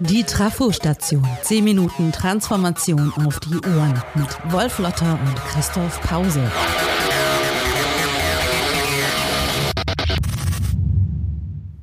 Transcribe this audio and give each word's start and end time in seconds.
Die 0.00 0.22
Trafo-Station. 0.22 1.26
10 1.42 1.64
Minuten 1.64 2.12
Transformation 2.12 3.12
auf 3.26 3.40
die 3.40 3.56
Ohren 3.56 4.02
mit 4.14 4.52
Wolf 4.52 4.78
Lotter 4.78 5.18
und 5.18 5.36
Christoph 5.46 6.00
Pause. 6.02 6.50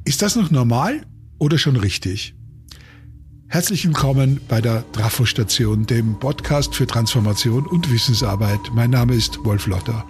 Ist 0.06 0.22
das 0.22 0.36
noch 0.36 0.52
normal 0.52 1.06
oder 1.40 1.58
schon 1.58 1.76
richtig? 1.76 2.36
Herzlich 3.48 3.86
willkommen 3.86 4.40
bei 4.48 4.62
der 4.62 4.90
Trafo-Station, 4.94 5.86
dem 5.86 6.18
Podcast 6.20 6.74
für 6.74 6.88
Transformation 6.88 7.66
und 7.68 7.92
Wissensarbeit. 7.92 8.60
Mein 8.74 8.92
Name 8.92 9.14
ist 9.14 9.44
Wolf 9.44 9.68
Lotter. 9.68 10.06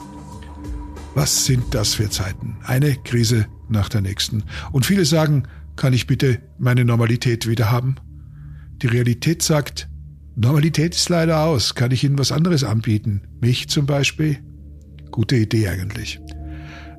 Was 1.16 1.46
sind 1.46 1.74
das 1.74 1.96
für 1.96 2.10
Zeiten? 2.10 2.58
Eine 2.64 2.96
Krise 2.98 3.48
nach 3.72 3.90
der 3.90 4.02
nächsten. 4.02 4.44
Und 4.72 4.86
viele 4.86 5.06
sagen, 5.06 5.44
kann 5.76 5.94
ich 5.94 6.08
bitte 6.08 6.40
meine 6.60 6.86
Normalität 6.86 7.48
wieder 7.48 7.72
haben? 7.72 7.96
Die 8.82 8.88
Realität 8.88 9.42
sagt, 9.42 9.90
Normalität 10.36 10.96
ist 10.96 11.10
leider 11.10 11.44
aus. 11.44 11.76
Kann 11.76 11.92
ich 11.92 12.04
Ihnen 12.04 12.18
was 12.18 12.32
anderes 12.32 12.64
anbieten? 12.64 13.22
Mich 13.42 13.70
zum 13.70 13.86
Beispiel? 13.86 14.40
Gute 15.12 15.36
Idee 15.36 15.68
eigentlich. 15.68 16.20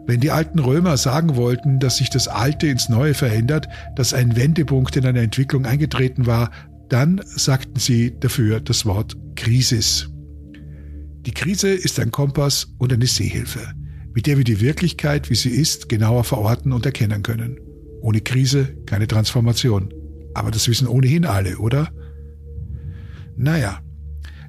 Wenn 0.06 0.20
die 0.20 0.30
alten 0.30 0.58
Römer 0.58 0.96
sagen 0.96 1.36
wollten, 1.36 1.78
dass 1.78 1.98
sich 1.98 2.10
das 2.10 2.28
Alte 2.28 2.66
ins 2.66 2.88
Neue 2.88 3.14
verändert, 3.14 3.68
dass 3.94 4.14
ein 4.14 4.36
Wendepunkt 4.36 4.96
in 4.96 5.06
einer 5.06 5.20
Entwicklung 5.20 5.64
eingetreten 5.64 6.26
war, 6.26 6.50
dann 6.88 7.20
sagten 7.24 7.78
sie 7.78 8.18
dafür 8.18 8.60
das 8.60 8.84
Wort 8.84 9.16
Krisis. 9.36 10.10
Die 11.24 11.30
Krise 11.30 11.68
ist 11.70 12.00
ein 12.00 12.10
Kompass 12.10 12.74
und 12.78 12.92
eine 12.92 13.06
Seehilfe, 13.06 13.60
mit 14.14 14.26
der 14.26 14.36
wir 14.36 14.44
die 14.44 14.60
Wirklichkeit, 14.60 15.30
wie 15.30 15.34
sie 15.34 15.50
ist, 15.50 15.88
genauer 15.88 16.24
verorten 16.24 16.72
und 16.72 16.86
erkennen 16.86 17.22
können. 17.22 17.58
Ohne 18.00 18.20
Krise 18.20 18.76
keine 18.86 19.06
Transformation. 19.06 19.92
Aber 20.34 20.50
das 20.50 20.68
wissen 20.68 20.88
ohnehin 20.88 21.24
alle, 21.24 21.58
oder? 21.58 21.90
Naja, 23.36 23.80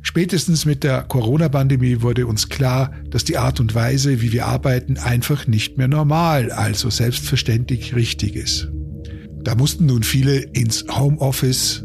spätestens 0.01 0.65
mit 0.65 0.83
der 0.83 1.03
Corona-Pandemie 1.03 2.01
wurde 2.01 2.27
uns 2.27 2.49
klar, 2.49 2.93
dass 3.09 3.23
die 3.23 3.38
Art 3.38 3.59
und 3.59 3.75
Weise, 3.75 4.21
wie 4.21 4.31
wir 4.31 4.45
arbeiten, 4.47 4.97
einfach 4.97 5.47
nicht 5.47 5.77
mehr 5.77 5.88
normal, 5.88 6.51
also 6.51 6.89
selbstverständlich 6.89 7.95
richtig 7.95 8.35
ist. 8.35 8.69
Da 9.43 9.55
mussten 9.55 9.85
nun 9.85 10.03
viele 10.03 10.38
ins 10.38 10.85
Homeoffice, 10.89 11.83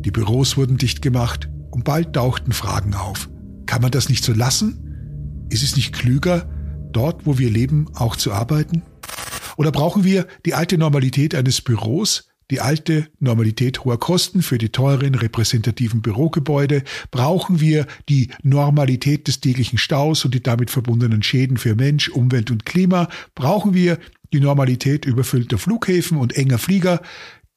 die 0.00 0.10
Büros 0.10 0.56
wurden 0.56 0.78
dicht 0.78 1.02
gemacht 1.02 1.50
und 1.70 1.84
bald 1.84 2.14
tauchten 2.14 2.52
Fragen 2.52 2.94
auf. 2.94 3.28
Kann 3.66 3.82
man 3.82 3.90
das 3.90 4.08
nicht 4.08 4.24
so 4.24 4.32
lassen? 4.32 5.46
Ist 5.50 5.62
es 5.62 5.76
nicht 5.76 5.92
klüger, 5.92 6.48
dort, 6.98 7.26
wo 7.26 7.38
wir 7.38 7.48
leben, 7.48 7.86
auch 7.94 8.16
zu 8.16 8.32
arbeiten? 8.32 8.82
Oder 9.56 9.70
brauchen 9.70 10.02
wir 10.02 10.26
die 10.44 10.54
alte 10.54 10.78
Normalität 10.78 11.34
eines 11.34 11.60
Büros, 11.60 12.28
die 12.50 12.60
alte 12.60 13.06
Normalität 13.20 13.84
hoher 13.84 14.00
Kosten 14.00 14.42
für 14.42 14.58
die 14.58 14.70
teuren 14.70 15.14
repräsentativen 15.14 16.02
Bürogebäude? 16.02 16.82
Brauchen 17.12 17.60
wir 17.60 17.86
die 18.08 18.30
Normalität 18.42 19.28
des 19.28 19.40
täglichen 19.40 19.78
Staus 19.78 20.24
und 20.24 20.34
die 20.34 20.42
damit 20.42 20.70
verbundenen 20.70 21.22
Schäden 21.22 21.56
für 21.56 21.76
Mensch, 21.76 22.08
Umwelt 22.08 22.50
und 22.50 22.66
Klima? 22.66 23.08
Brauchen 23.36 23.74
wir 23.74 23.98
die 24.32 24.40
Normalität 24.40 25.04
überfüllter 25.04 25.58
Flughäfen 25.58 26.18
und 26.18 26.36
enger 26.36 26.58
Flieger, 26.58 27.00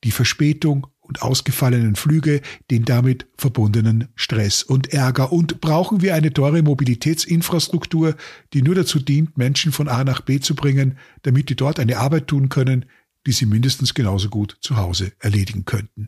die 0.04 0.12
Verspätung 0.12 0.86
und 1.12 1.22
ausgefallenen 1.24 1.98
Flüge, 1.98 2.40
den 2.70 2.86
damit 2.86 3.28
verbundenen 3.38 4.08
Stress 4.16 4.64
und 4.64 4.94
Ärger. 4.94 5.34
Und 5.34 5.60
brauchen 5.60 6.02
wir 6.02 6.16
eine 6.16 6.32
teure 6.32 6.62
Mobilitätsinfrastruktur, 6.62 8.16
die 8.54 8.62
nur 8.62 8.76
dazu 8.76 8.98
dient, 9.00 9.38
Menschen 9.38 9.74
von 9.74 9.90
A 9.90 10.06
nach 10.06 10.22
B 10.22 10.40
zu 10.40 10.56
bringen, 10.56 10.98
damit 11.24 11.50
die 11.50 11.58
dort 11.58 11.82
eine 11.82 11.98
Arbeit 11.98 12.28
tun 12.28 12.48
können, 12.48 12.86
die 13.28 13.34
sie 13.34 13.46
mindestens 13.46 13.94
genauso 13.94 14.30
gut 14.30 14.58
zu 14.62 14.78
Hause 14.78 15.12
erledigen 15.20 15.66
könnten. 15.66 16.08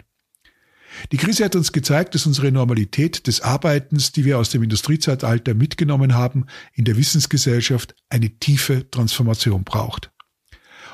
Die 1.12 1.18
Krise 1.18 1.44
hat 1.44 1.58
uns 1.58 1.74
gezeigt, 1.74 2.16
dass 2.16 2.26
unsere 2.26 2.54
Normalität 2.54 3.28
des 3.28 3.42
Arbeitens, 3.42 4.14
die 4.14 4.24
wir 4.24 4.40
aus 4.40 4.52
dem 4.52 4.64
Industriezeitalter 4.64 5.54
mitgenommen 5.54 6.14
haben, 6.14 6.46
in 6.76 6.86
der 6.86 6.96
Wissensgesellschaft 6.96 7.94
eine 8.10 8.30
tiefe 8.30 8.90
Transformation 8.90 9.66
braucht. 9.66 10.14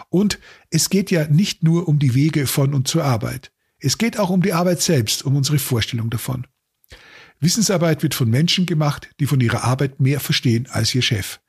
Und 0.10 0.40
es 0.72 0.90
geht 0.90 1.12
ja 1.12 1.28
nicht 1.28 1.62
nur 1.62 1.88
um 1.88 2.00
die 2.00 2.16
Wege 2.16 2.48
von 2.48 2.74
und 2.74 2.88
zur 2.88 3.04
Arbeit. 3.04 3.52
Es 3.80 3.98
geht 3.98 4.20
auch 4.20 4.30
um 4.30 4.42
die 4.42 4.54
Arbeit 4.54 4.82
selbst, 4.82 5.26
um 5.26 5.36
unsere 5.36 5.60
Vorstellung 5.60 6.10
davon. 6.10 6.46
Wissensarbeit 7.40 8.04
wird 8.04 8.16
von 8.16 8.30
Menschen 8.30 8.66
gemacht, 8.66 9.10
die 9.20 9.26
von 9.26 9.40
ihrer 9.40 9.64
Arbeit 9.64 10.02
mehr 10.02 10.20
verstehen 10.20 10.68
als 10.70 10.94
ihr 10.94 11.02
Chef. 11.02 11.40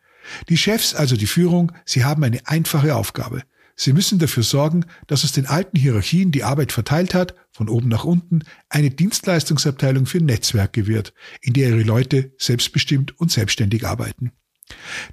Die 0.48 0.56
Chefs, 0.56 0.94
also 0.94 1.16
die 1.16 1.26
Führung, 1.26 1.72
sie 1.84 2.04
haben 2.04 2.22
eine 2.22 2.46
einfache 2.46 2.94
Aufgabe. 2.94 3.42
Sie 3.74 3.92
müssen 3.92 4.18
dafür 4.18 4.42
sorgen, 4.42 4.84
dass 5.06 5.24
aus 5.24 5.32
den 5.32 5.46
alten 5.46 5.78
Hierarchien 5.78 6.30
die 6.30 6.44
Arbeit 6.44 6.70
verteilt 6.70 7.14
hat, 7.14 7.34
von 7.50 7.68
oben 7.68 7.88
nach 7.88 8.04
unten, 8.04 8.44
eine 8.68 8.90
Dienstleistungsabteilung 8.90 10.06
für 10.06 10.20
Netzwerke 10.20 10.86
wird, 10.86 11.14
in 11.40 11.54
der 11.54 11.70
ihre 11.70 11.82
Leute 11.82 12.32
selbstbestimmt 12.38 13.18
und 13.18 13.32
selbstständig 13.32 13.86
arbeiten. 13.86 14.32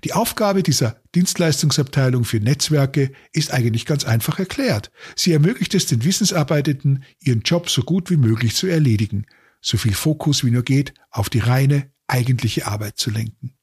Die 0.03 0.13
Aufgabe 0.13 0.63
dieser 0.63 1.01
Dienstleistungsabteilung 1.15 2.23
für 2.23 2.39
Netzwerke 2.39 3.11
ist 3.33 3.51
eigentlich 3.51 3.85
ganz 3.85 4.05
einfach 4.05 4.39
erklärt. 4.39 4.91
Sie 5.15 5.31
ermöglicht 5.31 5.73
es 5.73 5.85
den 5.85 6.03
Wissensarbeitenden, 6.03 7.03
ihren 7.19 7.41
Job 7.41 7.69
so 7.69 7.81
gut 7.81 8.09
wie 8.09 8.17
möglich 8.17 8.55
zu 8.55 8.67
erledigen, 8.67 9.25
so 9.61 9.77
viel 9.77 9.93
Fokus 9.93 10.43
wie 10.43 10.51
nur 10.51 10.63
geht 10.63 10.93
auf 11.09 11.29
die 11.29 11.39
reine, 11.39 11.91
eigentliche 12.07 12.67
Arbeit 12.67 12.97
zu 12.97 13.09
lenken. 13.09 13.53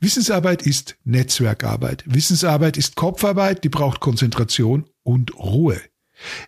Wissensarbeit 0.00 0.62
ist 0.62 0.96
Netzwerkarbeit. 1.04 2.04
Wissensarbeit 2.06 2.76
ist 2.76 2.96
Kopfarbeit, 2.96 3.64
die 3.64 3.68
braucht 3.68 4.00
Konzentration 4.00 4.88
und 5.02 5.34
Ruhe. 5.34 5.80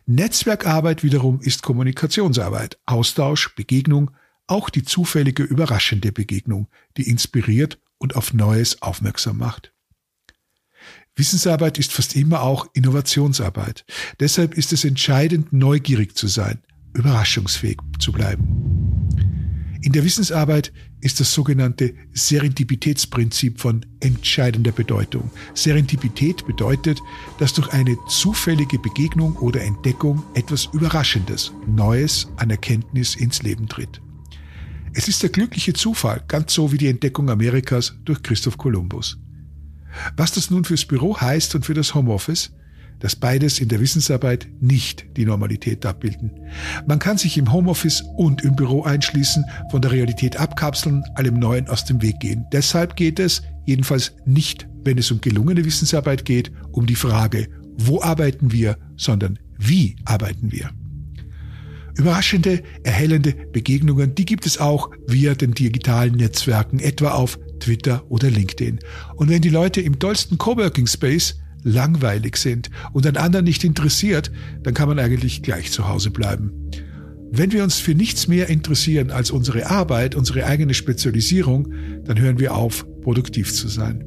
Netzwerkarbeit 0.06 1.02
wiederum 1.02 1.41
ist 1.41 1.62
Kommunikationsarbeit, 1.62 2.78
Austausch, 2.84 3.54
Begegnung, 3.54 4.10
auch 4.46 4.68
die 4.68 4.82
zufällige, 4.82 5.44
überraschende 5.44 6.12
Begegnung, 6.12 6.68
die 6.96 7.08
inspiriert 7.08 7.78
und 8.02 8.16
auf 8.16 8.34
Neues 8.34 8.82
aufmerksam 8.82 9.38
macht. 9.38 9.72
Wissensarbeit 11.14 11.78
ist 11.78 11.92
fast 11.92 12.16
immer 12.16 12.42
auch 12.42 12.66
Innovationsarbeit. 12.74 13.84
Deshalb 14.18 14.54
ist 14.54 14.72
es 14.72 14.84
entscheidend, 14.84 15.52
neugierig 15.52 16.16
zu 16.16 16.26
sein, 16.26 16.58
überraschungsfähig 16.94 17.78
zu 17.98 18.10
bleiben. 18.10 19.08
In 19.82 19.92
der 19.92 20.04
Wissensarbeit 20.04 20.72
ist 21.00 21.20
das 21.20 21.32
sogenannte 21.32 21.94
Serendipitätsprinzip 22.12 23.60
von 23.60 23.84
entscheidender 24.00 24.72
Bedeutung. 24.72 25.30
Serendipität 25.54 26.46
bedeutet, 26.46 27.00
dass 27.38 27.52
durch 27.52 27.72
eine 27.72 27.96
zufällige 28.08 28.78
Begegnung 28.78 29.36
oder 29.36 29.60
Entdeckung 29.60 30.22
etwas 30.34 30.68
Überraschendes, 30.72 31.52
Neues 31.66 32.28
an 32.36 32.50
Erkenntnis 32.50 33.16
ins 33.16 33.42
Leben 33.42 33.68
tritt. 33.68 34.00
Es 34.94 35.08
ist 35.08 35.22
der 35.22 35.30
glückliche 35.30 35.72
Zufall, 35.72 36.22
ganz 36.28 36.53
so 36.53 36.70
wie 36.70 36.78
die 36.78 36.88
Entdeckung 36.88 37.30
Amerikas 37.30 37.94
durch 38.04 38.22
Christoph 38.22 38.58
Kolumbus. 38.58 39.19
Was 40.16 40.32
das 40.32 40.50
nun 40.50 40.64
fürs 40.64 40.84
Büro 40.84 41.19
heißt 41.19 41.54
und 41.54 41.64
für 41.64 41.75
das 41.75 41.94
Homeoffice, 41.94 42.53
dass 42.98 43.16
beides 43.16 43.58
in 43.58 43.69
der 43.69 43.80
Wissensarbeit 43.80 44.48
nicht 44.60 45.06
die 45.16 45.25
Normalität 45.25 45.84
abbilden. 45.86 46.30
Man 46.86 46.98
kann 46.98 47.19
sich 47.19 47.36
im 47.36 47.53
Homeoffice 47.53 48.03
und 48.16 48.42
im 48.42 48.54
Büro 48.54 48.84
einschließen, 48.84 49.44
von 49.70 49.82
der 49.82 49.91
Realität 49.91 50.36
abkapseln, 50.36 51.03
allem 51.16 51.34
Neuen 51.34 51.69
aus 51.69 51.84
dem 51.84 52.00
Weg 52.00 52.20
gehen. 52.20 52.47
Deshalb 52.53 52.94
geht 52.94 53.19
es, 53.19 53.42
jedenfalls 53.66 54.12
nicht, 54.24 54.69
wenn 54.84 54.98
es 54.98 55.10
um 55.10 55.20
gelungene 55.20 55.64
Wissensarbeit 55.64 56.24
geht, 56.24 56.53
um 56.70 56.86
die 56.86 56.94
Frage, 56.94 57.48
wo 57.76 58.00
arbeiten 58.03 58.53
wir, 58.53 58.78
sondern 58.97 59.38
wie 59.59 59.97
arbeiten 60.04 60.53
wir. 60.53 60.70
Überraschende, 61.97 62.62
erhellende 62.84 63.34
Begegnungen, 63.53 64.14
die 64.14 64.25
gibt 64.25 64.47
es 64.47 64.58
auch 64.58 64.91
via 65.06 65.34
den 65.34 65.53
digitalen 65.53 66.14
Netzwerken, 66.14 66.78
etwa 66.78 67.10
auf 67.10 67.38
Twitter 67.60 68.04
oder 68.08 68.30
LinkedIn. 68.30 68.78
Und 69.16 69.28
wenn 69.28 69.42
die 69.42 69.50
Leute 69.50 69.80
im 69.80 69.98
tollsten 69.98 70.38
Coworking 70.38 70.86
Space 70.86 71.38
langweilig 71.62 72.36
sind 72.36 72.70
und 72.92 73.06
an 73.06 73.16
anderen 73.16 73.44
nicht 73.44 73.62
interessiert, 73.64 74.33
dann 74.62 74.74
kann 74.74 74.89
man 74.89 74.98
eigentlich 74.98 75.42
gleich 75.42 75.71
zu 75.71 75.89
Hause 75.89 76.10
bleiben. 76.10 76.50
Wenn 77.30 77.53
wir 77.53 77.62
uns 77.62 77.78
für 77.78 77.94
nichts 77.94 78.28
mehr 78.28 78.48
interessieren 78.48 79.10
als 79.10 79.30
unsere 79.30 79.71
Arbeit, 79.71 80.15
unsere 80.15 80.44
eigene 80.44 80.74
Spezialisierung, 80.74 81.72
dann 82.04 82.21
hören 82.21 82.39
wir 82.39 82.54
auf, 82.54 82.86
produktiv 83.03 83.54
zu 83.54 83.68
sein. 83.68 84.04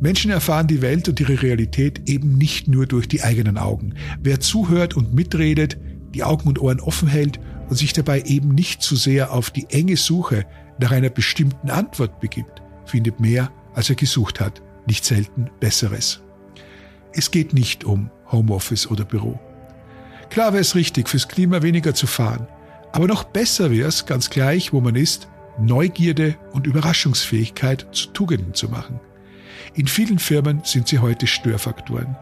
Menschen 0.00 0.30
erfahren 0.30 0.68
die 0.68 0.80
Welt 0.80 1.08
und 1.08 1.18
ihre 1.18 1.42
Realität 1.42 2.08
eben 2.08 2.38
nicht 2.38 2.68
nur 2.68 2.86
durch 2.86 3.08
die 3.08 3.22
eigenen 3.22 3.58
Augen. 3.58 3.94
Wer 4.22 4.38
zuhört 4.38 4.96
und 4.96 5.12
mitredet, 5.12 5.76
die 6.14 6.24
Augen 6.24 6.48
und 6.48 6.60
Ohren 6.60 6.80
offen 6.80 7.08
hält 7.08 7.38
und 7.68 7.76
sich 7.76 7.92
dabei 7.92 8.22
eben 8.22 8.54
nicht 8.54 8.82
zu 8.82 8.96
sehr 8.96 9.32
auf 9.32 9.50
die 9.50 9.66
enge 9.70 9.96
Suche 9.96 10.46
nach 10.78 10.90
einer 10.92 11.10
bestimmten 11.10 11.70
Antwort 11.70 12.20
begibt, 12.20 12.62
findet 12.84 13.20
mehr, 13.20 13.50
als 13.74 13.90
er 13.90 13.96
gesucht 13.96 14.40
hat, 14.40 14.62
nicht 14.86 15.04
selten 15.04 15.50
Besseres. 15.60 16.20
Es 17.12 17.30
geht 17.30 17.52
nicht 17.52 17.84
um 17.84 18.10
Homeoffice 18.30 18.90
oder 18.90 19.04
Büro. 19.04 19.38
Klar 20.30 20.52
wäre 20.52 20.60
es 20.60 20.74
richtig, 20.74 21.08
fürs 21.08 21.28
Klima 21.28 21.62
weniger 21.62 21.94
zu 21.94 22.06
fahren, 22.06 22.46
aber 22.92 23.06
noch 23.06 23.24
besser 23.24 23.70
wäre 23.70 23.88
es, 23.88 24.06
ganz 24.06 24.30
gleich, 24.30 24.72
wo 24.72 24.80
man 24.80 24.94
ist, 24.94 25.28
Neugierde 25.58 26.36
und 26.52 26.66
Überraschungsfähigkeit 26.66 27.86
zu 27.92 28.08
Tugenden 28.08 28.54
zu 28.54 28.68
machen. 28.68 29.00
In 29.74 29.86
vielen 29.86 30.18
Firmen 30.18 30.60
sind 30.64 30.88
sie 30.88 30.98
heute 30.98 31.26
Störfaktoren. 31.26 32.16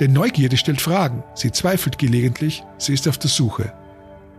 Denn 0.00 0.12
Neugierde 0.12 0.56
stellt 0.56 0.80
Fragen, 0.80 1.22
sie 1.34 1.52
zweifelt 1.52 1.98
gelegentlich, 1.98 2.64
sie 2.78 2.94
ist 2.94 3.08
auf 3.08 3.18
der 3.18 3.30
Suche. 3.30 3.72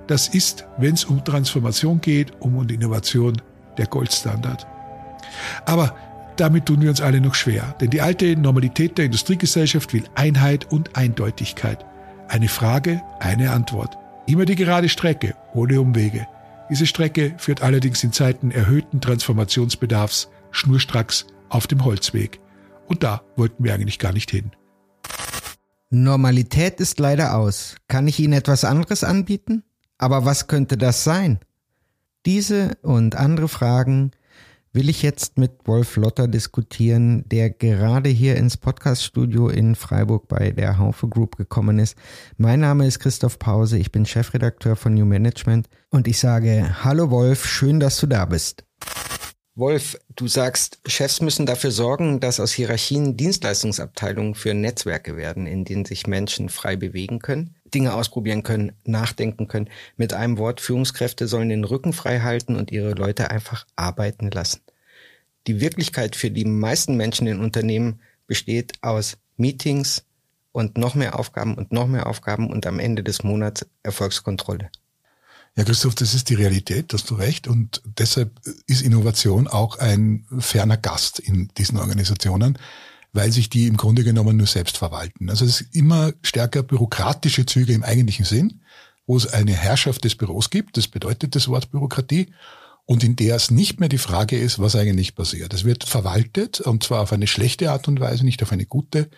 Das 0.08 0.28
ist, 0.28 0.66
wenn 0.78 0.94
es 0.94 1.06
um 1.06 1.24
Transformation 1.24 2.02
geht, 2.02 2.34
um 2.40 2.68
Innovation, 2.68 3.42
der 3.78 3.88
Goldstandard. 3.88 4.68
Aber 5.66 5.96
damit 6.36 6.66
tun 6.66 6.82
wir 6.82 6.90
uns 6.90 7.02
alle 7.02 7.22
noch 7.22 7.36
schwer, 7.36 7.76
denn 7.80 7.90
die 7.90 8.02
alte 8.02 8.36
Normalität 8.36 8.98
der 8.98 9.06
Industriegesellschaft 9.06 9.94
will 9.94 10.04
Einheit 10.16 10.72
und 10.72 10.96
Eindeutigkeit. 10.96 11.86
Eine 12.28 12.50
Frage, 12.50 13.02
eine 13.20 13.52
Antwort. 13.52 13.98
Immer 14.28 14.46
die 14.46 14.56
gerade 14.56 14.90
Strecke, 14.90 15.36
ohne 15.54 15.80
Umwege. 15.80 16.28
Diese 16.70 16.88
Strecke 16.88 17.36
führt 17.38 17.62
allerdings 17.62 18.04
in 18.04 18.12
Zeiten 18.12 18.52
erhöhten 18.52 19.00
Transformationsbedarfs 19.00 20.30
schnurstracks 20.52 21.28
auf 21.50 21.68
dem 21.68 21.86
Holzweg. 21.86 22.40
Und 22.88 23.04
da 23.04 23.22
wollten 23.36 23.64
wir 23.64 23.74
eigentlich 23.74 24.00
gar 24.00 24.14
nicht 24.14 24.32
hin. 24.32 24.52
Normalität 25.90 26.80
ist 26.80 27.00
leider 27.00 27.36
aus. 27.36 27.76
Kann 27.88 28.08
ich 28.08 28.20
Ihnen 28.20 28.34
etwas 28.34 28.66
anderes 28.66 29.04
anbieten? 29.04 29.64
Aber 29.98 30.26
was 30.26 30.48
könnte 30.48 30.78
das 30.78 31.04
sein? 31.04 31.40
Diese 32.26 32.78
und 32.82 33.16
andere 33.16 33.48
Fragen 33.48 34.12
will 34.76 34.90
ich 34.90 35.04
jetzt 35.04 35.38
mit 35.38 35.52
Wolf 35.66 35.96
Lotter 35.96 36.28
diskutieren, 36.28 37.24
der 37.30 37.50
gerade 37.50 38.10
hier 38.10 38.36
ins 38.36 38.58
Podcaststudio 38.58 39.48
in 39.48 39.76
Freiburg 39.76 40.28
bei 40.28 40.52
der 40.52 40.78
Haufe 40.78 41.08
Group 41.08 41.38
gekommen 41.38 41.80
ist. 41.80 41.96
Mein 42.38 42.60
Name 42.60 42.86
ist 42.86 43.00
Christoph 43.00 43.40
Pause, 43.40 43.78
ich 43.78 43.94
bin 43.94 44.06
Chefredakteur 44.06 44.76
von 44.76 44.94
New 44.94 45.06
Management 45.06 45.70
und 45.92 46.10
ich 46.10 46.20
sage 46.20 46.84
Hallo 46.84 47.10
Wolf, 47.10 47.46
schön, 47.46 47.80
dass 47.80 47.98
du 48.00 48.08
da 48.08 48.26
bist. 48.26 48.66
Wolf, 49.58 49.98
du 50.18 50.28
sagst, 50.28 50.80
Chefs 50.86 51.22
müssen 51.22 51.46
dafür 51.46 51.72
sorgen, 51.72 52.20
dass 52.20 52.42
aus 52.42 52.52
Hierarchien 52.52 53.16
Dienstleistungsabteilungen 53.16 54.36
für 54.36 54.54
Netzwerke 54.54 55.16
werden, 55.16 55.48
in 55.48 55.64
denen 55.64 55.86
sich 55.86 56.08
Menschen 56.08 56.50
frei 56.50 56.76
bewegen 56.76 57.20
können, 57.20 57.56
Dinge 57.64 57.94
ausprobieren 57.94 58.44
können, 58.44 58.74
nachdenken 58.84 59.48
können. 59.48 59.70
Mit 59.96 60.12
einem 60.12 60.38
Wort, 60.38 60.60
Führungskräfte 60.60 61.30
sollen 61.30 61.48
den 61.48 61.64
Rücken 61.64 61.94
frei 61.94 62.20
halten 62.20 62.58
und 62.58 62.70
ihre 62.70 62.96
Leute 62.96 63.32
einfach 63.32 63.66
arbeiten 63.78 64.30
lassen. 64.30 64.60
Die 65.48 65.62
Wirklichkeit 65.62 66.18
für 66.18 66.32
die 66.32 66.44
meisten 66.44 66.98
Menschen 66.98 67.28
in 67.28 67.40
Unternehmen 67.40 68.02
besteht 68.28 68.74
aus 68.82 69.18
Meetings 69.38 70.04
und 70.52 70.78
noch 70.78 70.96
mehr 70.96 71.18
Aufgaben 71.18 71.56
und 71.56 71.72
noch 71.72 71.88
mehr 71.88 72.08
Aufgaben 72.08 72.50
und 72.50 72.68
am 72.68 72.80
Ende 72.80 73.04
des 73.04 73.24
Monats 73.24 73.66
Erfolgskontrolle. 73.84 74.70
Ja, 75.58 75.64
Christoph, 75.64 75.96
das 75.96 76.14
ist 76.14 76.30
die 76.30 76.34
Realität, 76.34 76.92
hast 76.92 77.10
du 77.10 77.16
recht. 77.16 77.48
Und 77.48 77.82
deshalb 77.98 78.42
ist 78.68 78.82
Innovation 78.82 79.48
auch 79.48 79.80
ein 79.80 80.26
ferner 80.38 80.76
Gast 80.76 81.20
in 81.20 81.50
diesen 81.58 81.78
Organisationen, 81.78 82.58
weil 83.14 83.32
sich 83.32 83.50
die 83.50 83.68
im 83.68 83.78
Grunde 83.78 84.04
genommen 84.04 84.36
nur 84.36 84.48
selbst 84.48 84.78
verwalten. 84.78 85.30
Also 85.30 85.46
es 85.46 85.62
ist 85.62 85.76
immer 85.76 86.12
stärker 86.22 86.62
bürokratische 86.62 87.46
Züge 87.46 87.72
im 87.72 87.84
eigentlichen 87.84 88.26
Sinn, 88.26 88.62
wo 89.08 89.16
es 89.16 89.28
eine 89.28 89.54
Herrschaft 89.54 90.04
des 90.04 90.16
Büros 90.16 90.50
gibt. 90.50 90.76
Das 90.76 90.90
bedeutet 90.90 91.36
das 91.36 91.48
Wort 91.48 91.72
Bürokratie. 91.72 92.34
Und 92.84 93.04
in 93.06 93.16
der 93.16 93.38
es 93.38 93.50
nicht 93.50 93.80
mehr 93.80 93.90
die 93.90 93.98
Frage 93.98 94.38
ist, 94.38 94.60
was 94.60 94.76
eigentlich 94.76 95.16
passiert. 95.16 95.54
Es 95.54 95.64
wird 95.64 95.86
verwaltet 95.86 96.60
und 96.60 96.84
zwar 96.84 97.02
auf 97.02 97.14
eine 97.14 97.28
schlechte 97.28 97.72
Art 97.72 97.88
und 97.88 98.02
Weise, 98.02 98.26
nicht 98.26 98.44
auf 98.44 98.52
eine 98.52 98.66
gute. 98.66 99.10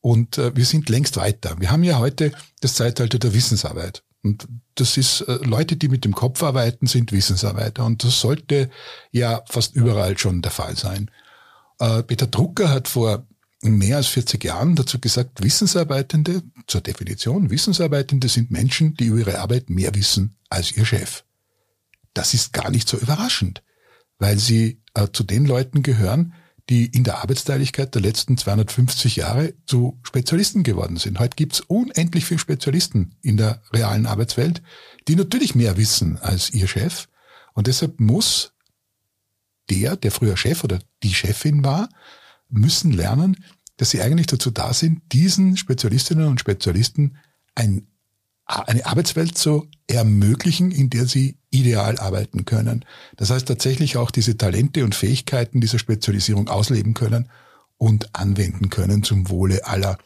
Und 0.00 0.38
äh, 0.38 0.54
wir 0.56 0.64
sind 0.64 0.88
längst 0.88 1.16
weiter. 1.16 1.54
Wir 1.60 1.70
haben 1.70 1.84
ja 1.84 1.98
heute 1.98 2.32
das 2.60 2.74
Zeitalter 2.74 3.18
der 3.18 3.32
Wissensarbeit. 3.32 4.02
Und 4.22 4.48
das 4.74 4.96
ist, 4.96 5.22
äh, 5.22 5.38
Leute, 5.44 5.76
die 5.76 5.88
mit 5.88 6.04
dem 6.04 6.14
Kopf 6.14 6.42
arbeiten, 6.42 6.86
sind 6.86 7.12
Wissensarbeiter. 7.12 7.84
Und 7.84 8.04
das 8.04 8.20
sollte 8.20 8.70
ja 9.10 9.42
fast 9.46 9.76
überall 9.76 10.18
schon 10.18 10.42
der 10.42 10.50
Fall 10.50 10.76
sein. 10.76 11.10
Äh, 11.78 12.02
Peter 12.02 12.26
Drucker 12.26 12.70
hat 12.70 12.88
vor 12.88 13.26
mehr 13.62 13.96
als 13.96 14.08
40 14.08 14.42
Jahren 14.44 14.76
dazu 14.76 15.00
gesagt, 15.00 15.42
Wissensarbeitende, 15.42 16.42
zur 16.66 16.80
Definition, 16.80 17.50
Wissensarbeitende 17.50 18.28
sind 18.28 18.50
Menschen, 18.50 18.94
die 18.94 19.06
über 19.06 19.18
ihre 19.18 19.38
Arbeit 19.38 19.70
mehr 19.70 19.94
wissen 19.94 20.36
als 20.48 20.76
ihr 20.76 20.84
Chef. 20.84 21.24
Das 22.14 22.34
ist 22.34 22.52
gar 22.52 22.70
nicht 22.70 22.88
so 22.88 22.96
überraschend, 22.96 23.62
weil 24.18 24.38
sie 24.38 24.80
äh, 24.94 25.08
zu 25.12 25.24
den 25.24 25.44
Leuten 25.44 25.82
gehören, 25.82 26.34
die 26.68 26.86
in 26.86 27.04
der 27.04 27.18
Arbeitsteiligkeit 27.18 27.94
der 27.94 28.02
letzten 28.02 28.36
250 28.36 29.16
Jahre 29.16 29.54
zu 29.66 29.98
Spezialisten 30.02 30.62
geworden 30.62 30.96
sind. 30.96 31.18
Heute 31.18 31.36
gibt's 31.36 31.60
unendlich 31.60 32.26
viele 32.26 32.40
Spezialisten 32.40 33.14
in 33.22 33.36
der 33.36 33.62
realen 33.72 34.06
Arbeitswelt, 34.06 34.62
die 35.06 35.16
natürlich 35.16 35.54
mehr 35.54 35.76
wissen 35.76 36.18
als 36.18 36.50
ihr 36.50 36.68
Chef. 36.68 37.08
Und 37.54 37.66
deshalb 37.66 38.00
muss 38.00 38.52
der, 39.70 39.96
der 39.96 40.10
früher 40.10 40.36
Chef 40.36 40.62
oder 40.64 40.78
die 41.02 41.14
Chefin 41.14 41.64
war, 41.64 41.88
müssen 42.48 42.92
lernen, 42.92 43.36
dass 43.76 43.90
sie 43.90 44.02
eigentlich 44.02 44.26
dazu 44.26 44.50
da 44.50 44.74
sind, 44.74 45.00
diesen 45.12 45.56
Spezialistinnen 45.56 46.26
und 46.26 46.40
Spezialisten 46.40 47.16
ein, 47.54 47.86
eine 48.48 48.86
Arbeitswelt 48.86 49.36
zu 49.36 49.68
ermöglichen, 49.86 50.70
in 50.70 50.90
der 50.90 51.06
sie 51.06 51.38
ideal 51.50 51.98
arbeiten 51.98 52.44
können. 52.44 52.84
Das 53.16 53.30
heißt 53.30 53.46
tatsächlich 53.46 53.96
auch 53.96 54.10
diese 54.10 54.36
Talente 54.36 54.84
und 54.84 54.94
Fähigkeiten 54.94 55.60
dieser 55.60 55.78
Spezialisierung 55.78 56.48
ausleben 56.48 56.94
können 56.94 57.28
und 57.76 58.14
anwenden 58.14 58.70
können 58.70 59.02
zum 59.02 59.28
Wohle 59.28 59.66
aller. 59.66 59.98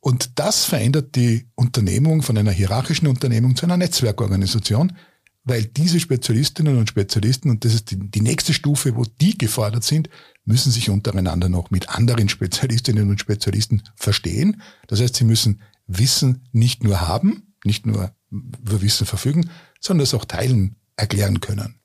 Und 0.00 0.38
das 0.38 0.64
verändert 0.64 1.14
die 1.14 1.46
Unternehmung 1.54 2.22
von 2.22 2.36
einer 2.36 2.50
hierarchischen 2.50 3.06
Unternehmung 3.06 3.54
zu 3.54 3.66
einer 3.66 3.76
Netzwerkorganisation, 3.76 4.96
weil 5.44 5.64
diese 5.64 6.00
Spezialistinnen 6.00 6.76
und 6.76 6.88
Spezialisten, 6.88 7.50
und 7.50 7.64
das 7.64 7.74
ist 7.74 7.90
die, 7.90 7.98
die 7.98 8.20
nächste 8.20 8.52
Stufe, 8.52 8.96
wo 8.96 9.04
die 9.20 9.38
gefordert 9.38 9.84
sind, 9.84 10.08
müssen 10.44 10.72
sich 10.72 10.90
untereinander 10.90 11.48
noch 11.48 11.70
mit 11.70 11.88
anderen 11.90 12.28
Spezialistinnen 12.28 13.10
und 13.10 13.20
Spezialisten 13.20 13.82
verstehen. 13.94 14.62
Das 14.86 15.00
heißt, 15.00 15.16
sie 15.16 15.24
müssen 15.24 15.60
Wissen 15.86 16.46
nicht 16.52 16.84
nur 16.84 17.00
haben, 17.00 17.49
nicht 17.64 17.86
nur 17.86 18.14
über 18.30 18.80
Wissen 18.80 19.06
verfügen, 19.06 19.50
sondern 19.80 20.04
es 20.04 20.14
auch 20.14 20.24
teilen, 20.24 20.76
erklären 20.96 21.40
können. 21.40 21.80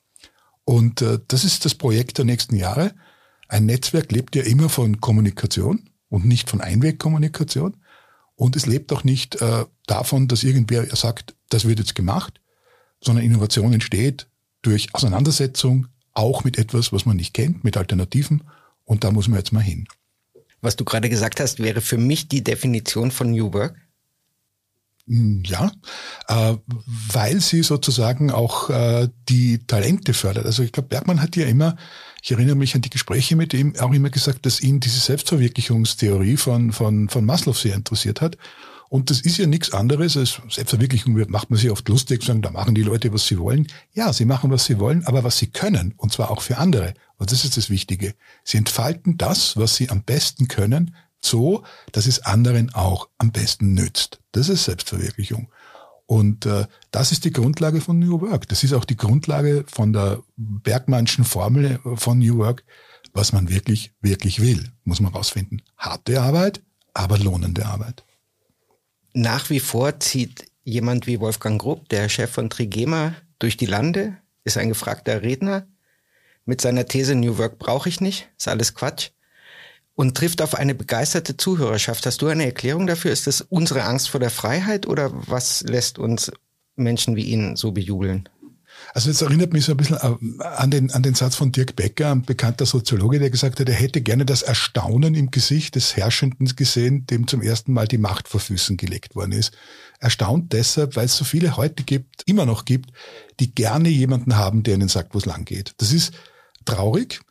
Und 0.63 1.01
äh, 1.01 1.19
das 1.27 1.43
ist 1.43 1.65
das 1.65 1.75
Projekt 1.75 2.17
der 2.17 2.25
nächsten 2.25 2.55
Jahre. 2.55 2.93
Ein 3.47 3.65
Netzwerk 3.65 4.11
lebt 4.11 4.35
ja 4.35 4.43
immer 4.43 4.69
von 4.69 4.99
Kommunikation 4.99 5.89
und 6.09 6.25
nicht 6.25 6.49
von 6.49 6.61
Einwegkommunikation. 6.61 7.77
Und 8.35 8.55
es 8.55 8.65
lebt 8.65 8.91
auch 8.91 9.03
nicht 9.03 9.41
äh, 9.41 9.65
davon, 9.85 10.27
dass 10.27 10.43
irgendwer 10.43 10.93
sagt, 10.95 11.35
das 11.49 11.65
wird 11.65 11.79
jetzt 11.79 11.95
gemacht, 11.95 12.41
sondern 12.99 13.23
Innovation 13.23 13.73
entsteht 13.73 14.27
durch 14.61 14.93
Auseinandersetzung, 14.93 15.87
auch 16.11 16.43
mit 16.43 16.57
etwas, 16.57 16.91
was 16.91 17.05
man 17.05 17.17
nicht 17.17 17.33
kennt, 17.33 17.63
mit 17.63 17.77
Alternativen. 17.77 18.43
Und 18.83 19.03
da 19.03 19.11
muss 19.11 19.27
man 19.27 19.37
jetzt 19.37 19.51
mal 19.51 19.61
hin. 19.61 19.87
Was 20.61 20.75
du 20.75 20.83
gerade 20.83 21.09
gesagt 21.09 21.39
hast, 21.39 21.59
wäre 21.59 21.81
für 21.81 21.97
mich 21.97 22.27
die 22.27 22.43
Definition 22.43 23.11
von 23.11 23.31
New 23.31 23.53
Work. 23.53 23.79
Hm, 25.07 25.43
ja, 25.45 25.71
äh, 26.27 26.55
weil 27.13 27.39
sie 27.39 27.61
sozusagen 27.61 28.31
auch 28.31 28.71
äh, 28.71 29.07
die 29.29 29.59
Talente 29.59 30.13
fördert. 30.13 30.45
Also 30.45 30.63
ich 30.63 30.71
glaube, 30.71 30.89
Bergmann 30.89 31.21
hat 31.21 31.35
ja 31.35 31.45
immer, 31.45 31.75
ich 32.23 32.31
erinnere 32.31 32.55
mich 32.55 32.73
an 32.73 32.81
die 32.81 32.89
Gespräche 32.89 33.35
mit 33.35 33.53
ihm, 33.53 33.75
auch 33.79 33.93
immer 33.93 34.09
gesagt, 34.09 34.47
dass 34.47 34.61
ihn 34.61 34.79
diese 34.79 34.99
Selbstverwirklichungstheorie 34.99 36.37
von, 36.37 36.71
von, 36.71 37.07
von 37.09 37.23
Maslow 37.23 37.53
sehr 37.53 37.75
interessiert 37.75 38.21
hat. 38.21 38.37
Und 38.89 39.09
das 39.09 39.21
ist 39.21 39.37
ja 39.37 39.45
nichts 39.45 39.73
anderes 39.73 40.15
als 40.15 40.41
Selbstverwirklichung 40.49 41.13
macht 41.29 41.49
man 41.49 41.59
sich 41.59 41.69
oft 41.69 41.87
lustig, 41.89 42.23
sagen, 42.23 42.41
da 42.41 42.51
machen 42.51 42.75
die 42.75 42.83
Leute, 42.83 43.11
was 43.13 43.27
sie 43.27 43.37
wollen. 43.37 43.67
Ja, 43.93 44.13
sie 44.13 44.25
machen, 44.25 44.51
was 44.51 44.65
sie 44.65 44.79
wollen, 44.79 45.05
aber 45.05 45.23
was 45.23 45.37
sie 45.37 45.47
können, 45.47 45.93
und 45.97 46.13
zwar 46.13 46.31
auch 46.31 46.41
für 46.41 46.57
andere. 46.57 46.93
Und 47.17 47.31
das 47.31 47.45
ist 47.45 47.57
das 47.57 47.69
Wichtige. 47.69 48.15
Sie 48.43 48.57
entfalten 48.57 49.17
das, 49.17 49.57
was 49.57 49.75
sie 49.75 49.89
am 49.89 50.03
besten 50.03 50.47
können, 50.47 50.95
so, 51.25 51.63
dass 51.91 52.05
es 52.05 52.25
anderen 52.25 52.73
auch 52.73 53.09
am 53.17 53.31
besten 53.31 53.73
nützt. 53.73 54.19
Das 54.31 54.49
ist 54.49 54.65
Selbstverwirklichung. 54.65 55.51
Und 56.05 56.45
äh, 56.45 56.67
das 56.91 57.11
ist 57.11 57.25
die 57.25 57.31
Grundlage 57.31 57.81
von 57.81 57.97
New 57.97 58.21
Work. 58.21 58.47
Das 58.47 58.63
ist 58.63 58.73
auch 58.73 58.85
die 58.85 58.97
Grundlage 58.97 59.65
von 59.67 59.91
der 59.91 60.21
Bergmannschen 60.37 61.25
Formel 61.25 61.79
von 61.95 62.19
New 62.19 62.37
Work, 62.37 62.63
was 63.13 63.33
man 63.33 63.49
wirklich, 63.49 63.91
wirklich 64.01 64.39
will, 64.39 64.71
muss 64.83 64.99
man 64.99 65.13
rausfinden. 65.13 65.61
Harte 65.77 66.21
Arbeit, 66.21 66.61
aber 66.93 67.17
lohnende 67.17 67.65
Arbeit. 67.65 68.03
Nach 69.13 69.49
wie 69.49 69.59
vor 69.59 69.99
zieht 69.99 70.45
jemand 70.63 71.07
wie 71.07 71.19
Wolfgang 71.19 71.59
Grupp, 71.59 71.89
der 71.89 72.09
Chef 72.09 72.29
von 72.29 72.49
Trigema, 72.49 73.15
durch 73.39 73.57
die 73.57 73.65
Lande, 73.65 74.17
ist 74.43 74.57
ein 74.57 74.69
gefragter 74.69 75.23
Redner 75.23 75.67
mit 76.45 76.61
seiner 76.61 76.85
These 76.85 77.15
New 77.15 77.37
Work 77.39 77.57
brauche 77.57 77.89
ich 77.89 78.01
nicht, 78.01 78.29
ist 78.37 78.47
alles 78.47 78.75
Quatsch 78.75 79.09
und 79.95 80.15
trifft 80.15 80.41
auf 80.41 80.55
eine 80.55 80.75
begeisterte 80.75 81.37
Zuhörerschaft. 81.37 82.05
Hast 82.05 82.21
du 82.21 82.27
eine 82.27 82.45
Erklärung 82.45 82.85
dafür? 82.85 83.11
Ist 83.11 83.27
das 83.27 83.41
unsere 83.41 83.83
Angst 83.83 84.09
vor 84.09 84.19
der 84.19 84.29
Freiheit 84.29 84.85
oder 84.85 85.11
was 85.13 85.61
lässt 85.61 85.97
uns 85.97 86.31
Menschen 86.75 87.15
wie 87.15 87.23
ihn 87.23 87.55
so 87.55 87.71
bejubeln? 87.71 88.29
Also 88.93 89.09
es 89.09 89.21
erinnert 89.21 89.53
mich 89.53 89.63
so 89.63 89.71
ein 89.71 89.77
bisschen 89.77 89.97
an 89.97 90.69
den, 90.69 90.91
an 90.91 91.01
den 91.01 91.15
Satz 91.15 91.35
von 91.35 91.53
Dirk 91.53 91.77
Becker, 91.77 92.11
ein 92.11 92.23
bekannter 92.23 92.65
Soziologe, 92.65 93.19
der 93.19 93.29
gesagt 93.29 93.59
hat, 93.59 93.69
er 93.69 93.75
hätte 93.75 94.01
gerne 94.01 94.25
das 94.25 94.41
Erstaunen 94.41 95.15
im 95.15 95.31
Gesicht 95.31 95.75
des 95.75 95.95
Herrschenden 95.95 96.47
gesehen, 96.57 97.05
dem 97.07 97.25
zum 97.25 97.41
ersten 97.41 97.71
Mal 97.71 97.87
die 97.87 97.97
Macht 97.97 98.27
vor 98.27 98.41
Füßen 98.41 98.75
gelegt 98.75 99.15
worden 99.15 99.31
ist. 99.31 99.53
Erstaunt 99.99 100.51
deshalb, 100.51 100.97
weil 100.97 101.05
es 101.05 101.15
so 101.15 101.23
viele 101.23 101.55
heute 101.55 101.83
gibt, 101.83 102.23
immer 102.25 102.45
noch 102.45 102.65
gibt, 102.65 102.91
die 103.39 103.55
gerne 103.55 103.87
jemanden 103.87 104.35
haben, 104.35 104.63
der 104.63 104.75
ihnen 104.75 104.89
sagt, 104.89 105.13
wo 105.13 105.19
es 105.19 105.25
lang 105.25 105.45
geht. 105.45 105.73
Das 105.77 105.93
ist 105.93 106.13
traurig, 106.65 107.21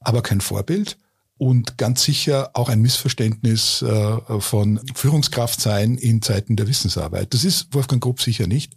aber 0.00 0.22
kein 0.22 0.40
Vorbild 0.40 0.98
und 1.42 1.76
ganz 1.76 2.04
sicher 2.04 2.50
auch 2.54 2.68
ein 2.68 2.80
Missverständnis 2.80 3.82
äh, 3.82 4.40
von 4.40 4.78
Führungskraft 4.94 5.60
sein 5.60 5.96
in 5.96 6.22
Zeiten 6.22 6.54
der 6.54 6.68
Wissensarbeit. 6.68 7.34
Das 7.34 7.42
ist 7.42 7.74
Wolfgang 7.74 8.00
Grupp 8.00 8.22
sicher 8.22 8.46
nicht. 8.46 8.76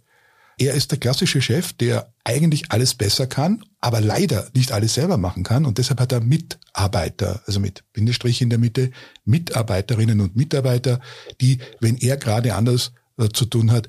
Er 0.58 0.74
ist 0.74 0.90
der 0.90 0.98
klassische 0.98 1.40
Chef, 1.40 1.74
der 1.74 2.12
eigentlich 2.24 2.72
alles 2.72 2.94
besser 2.94 3.28
kann, 3.28 3.62
aber 3.80 4.00
leider 4.00 4.48
nicht 4.52 4.72
alles 4.72 4.94
selber 4.94 5.16
machen 5.16 5.44
kann. 5.44 5.64
Und 5.64 5.78
deshalb 5.78 6.00
hat 6.00 6.10
er 6.10 6.20
Mitarbeiter, 6.20 7.40
also 7.46 7.60
mit 7.60 7.84
Bindestrich 7.92 8.42
in 8.42 8.50
der 8.50 8.58
Mitte, 8.58 8.90
Mitarbeiterinnen 9.24 10.20
und 10.20 10.34
Mitarbeiter, 10.34 10.98
die, 11.40 11.58
wenn 11.78 11.96
er 11.98 12.16
gerade 12.16 12.56
anders 12.56 12.90
äh, 13.16 13.28
zu 13.28 13.44
tun 13.44 13.70
hat, 13.70 13.88